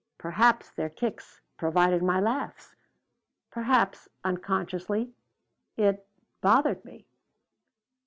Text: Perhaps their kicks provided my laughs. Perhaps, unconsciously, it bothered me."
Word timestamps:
Perhaps 0.17 0.71
their 0.71 0.89
kicks 0.89 1.41
provided 1.57 2.01
my 2.01 2.19
laughs. 2.19 2.75
Perhaps, 3.51 4.09
unconsciously, 4.23 5.13
it 5.77 6.07
bothered 6.41 6.83
me." 6.83 7.05